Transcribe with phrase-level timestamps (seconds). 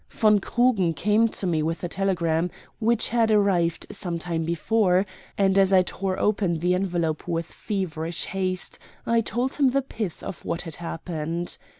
[0.09, 5.05] Von Krugen came to me with a telegram which had arrived some time before,
[5.37, 10.23] and as I tore open the envelope with feverish haste I told him the pith
[10.23, 11.59] of what had happened.